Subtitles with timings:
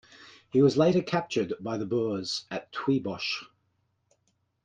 [0.49, 3.45] He was later captured by the Boers at Tweebosch.